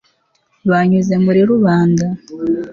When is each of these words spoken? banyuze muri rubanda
banyuze 0.69 1.15
muri 1.25 1.39
rubanda 1.49 2.05